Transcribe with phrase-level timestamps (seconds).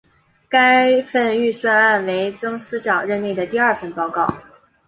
[0.49, 4.27] 该份预算案为曾司长任内的第二份报告。